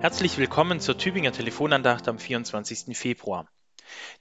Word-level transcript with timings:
Herzlich 0.00 0.38
willkommen 0.38 0.78
zur 0.78 0.96
Tübinger 0.96 1.32
Telefonandacht 1.32 2.06
am 2.06 2.20
24. 2.20 2.96
Februar. 2.96 3.48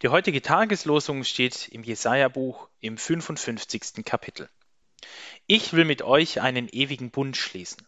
Die 0.01 0.07
heutige 0.07 0.41
Tageslosung 0.41 1.23
steht 1.23 1.67
im 1.67 1.83
Jesaja-Buch 1.83 2.67
im 2.79 2.97
55. 2.97 4.03
Kapitel. 4.03 4.49
Ich 5.45 5.73
will 5.73 5.85
mit 5.85 6.01
euch 6.01 6.41
einen 6.41 6.67
ewigen 6.67 7.11
Bund 7.11 7.37
schließen. 7.37 7.85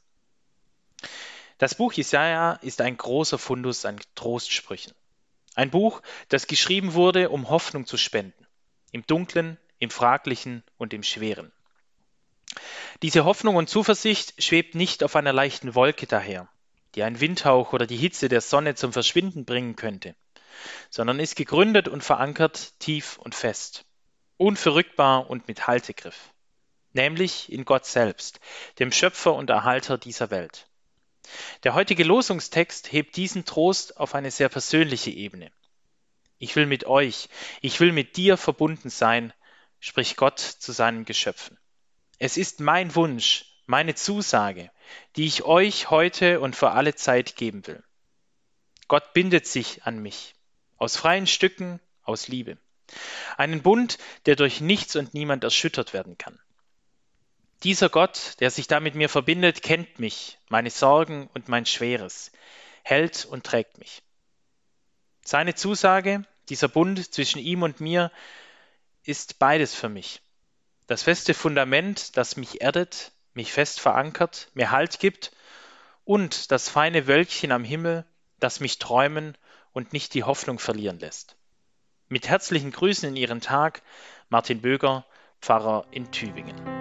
Das 1.57 1.73
Buch 1.73 1.91
Jesaja 1.93 2.59
ist 2.61 2.79
ein 2.81 2.95
großer 2.95 3.39
Fundus 3.39 3.85
an 3.85 3.99
Trostsprüchen. 4.13 4.93
Ein 5.55 5.71
Buch, 5.71 6.03
das 6.27 6.45
geschrieben 6.45 6.93
wurde, 6.93 7.31
um 7.31 7.49
Hoffnung 7.49 7.87
zu 7.87 7.97
spenden. 7.97 8.45
Im 8.91 9.03
Dunklen, 9.07 9.57
im 9.79 9.89
Fraglichen 9.89 10.63
und 10.77 10.93
im 10.93 11.01
Schweren. 11.01 11.51
Diese 13.01 13.25
Hoffnung 13.25 13.55
und 13.55 13.67
Zuversicht 13.67 14.43
schwebt 14.43 14.75
nicht 14.75 15.03
auf 15.03 15.15
einer 15.15 15.33
leichten 15.33 15.73
Wolke 15.73 16.05
daher 16.05 16.47
die 16.99 17.03
ein 17.05 17.21
Windhauch 17.21 17.71
oder 17.71 17.87
die 17.87 17.95
Hitze 17.95 18.27
der 18.27 18.41
Sonne 18.41 18.75
zum 18.75 18.91
Verschwinden 18.91 19.45
bringen 19.45 19.77
könnte, 19.77 20.17
sondern 20.89 21.21
ist 21.21 21.37
gegründet 21.37 21.87
und 21.87 22.03
verankert 22.03 22.77
tief 22.79 23.17
und 23.19 23.33
fest, 23.33 23.85
unverrückbar 24.35 25.29
und 25.29 25.47
mit 25.47 25.65
Haltegriff, 25.65 26.33
nämlich 26.91 27.53
in 27.53 27.63
Gott 27.63 27.85
selbst, 27.85 28.41
dem 28.79 28.91
Schöpfer 28.91 29.33
und 29.33 29.49
Erhalter 29.49 29.97
dieser 29.97 30.29
Welt. 30.29 30.67
Der 31.63 31.73
heutige 31.73 32.03
Losungstext 32.03 32.91
hebt 32.91 33.15
diesen 33.15 33.45
Trost 33.45 33.95
auf 33.95 34.13
eine 34.13 34.29
sehr 34.29 34.49
persönliche 34.49 35.11
Ebene. 35.11 35.53
Ich 36.37 36.57
will 36.57 36.65
mit 36.65 36.83
euch, 36.83 37.29
ich 37.61 37.79
will 37.79 37.93
mit 37.93 38.17
dir 38.17 38.35
verbunden 38.35 38.89
sein, 38.89 39.31
spricht 39.79 40.17
Gott 40.17 40.39
zu 40.39 40.73
seinen 40.73 41.05
Geschöpfen. 41.05 41.57
Es 42.17 42.35
ist 42.35 42.59
mein 42.59 42.93
Wunsch, 42.93 43.48
meine 43.69 43.93
Zusage, 43.93 44.71
die 45.15 45.27
ich 45.27 45.43
euch 45.43 45.91
heute 45.91 46.39
und 46.39 46.55
für 46.55 46.71
alle 46.71 46.95
Zeit 46.95 47.35
geben 47.35 47.67
will. 47.67 47.83
Gott 48.87 49.13
bindet 49.13 49.45
sich 49.45 49.83
an 49.83 49.99
mich, 49.99 50.33
aus 50.77 50.97
freien 50.97 51.27
Stücken, 51.27 51.79
aus 52.01 52.27
Liebe. 52.27 52.57
Einen 53.37 53.61
Bund, 53.61 53.99
der 54.25 54.35
durch 54.35 54.59
nichts 54.59 54.95
und 54.95 55.13
niemand 55.13 55.43
erschüttert 55.43 55.93
werden 55.93 56.17
kann. 56.17 56.39
Dieser 57.61 57.89
Gott, 57.89 58.37
der 58.39 58.49
sich 58.49 58.65
da 58.65 58.79
mit 58.79 58.95
mir 58.95 59.07
verbindet, 59.07 59.61
kennt 59.61 59.99
mich, 59.99 60.39
meine 60.47 60.71
Sorgen 60.71 61.29
und 61.35 61.47
mein 61.47 61.67
Schweres, 61.67 62.31
hält 62.81 63.25
und 63.25 63.45
trägt 63.45 63.77
mich. 63.77 64.01
Seine 65.23 65.53
Zusage, 65.53 66.23
dieser 66.49 66.69
Bund 66.69 67.13
zwischen 67.13 67.37
ihm 67.37 67.61
und 67.61 67.81
mir, 67.81 68.11
ist 69.03 69.37
beides 69.37 69.75
für 69.75 69.89
mich. 69.89 70.21
Das 70.87 71.03
feste 71.03 71.35
Fundament, 71.35 72.17
das 72.17 72.35
mich 72.35 72.61
erdet, 72.61 73.11
mich 73.33 73.53
fest 73.53 73.79
verankert, 73.79 74.49
mir 74.53 74.71
Halt 74.71 74.99
gibt 74.99 75.31
und 76.05 76.51
das 76.51 76.69
feine 76.69 77.07
Wölkchen 77.07 77.51
am 77.51 77.63
Himmel, 77.63 78.05
das 78.39 78.59
mich 78.59 78.79
träumen 78.79 79.37
und 79.73 79.93
nicht 79.93 80.13
die 80.13 80.23
Hoffnung 80.23 80.59
verlieren 80.59 80.99
lässt. 80.99 81.35
Mit 82.07 82.27
herzlichen 82.27 82.71
Grüßen 82.71 83.09
in 83.09 83.15
Ihren 83.15 83.41
Tag, 83.41 83.83
Martin 84.29 84.61
Böger, 84.61 85.05
Pfarrer 85.41 85.85
in 85.91 86.11
Tübingen. 86.11 86.78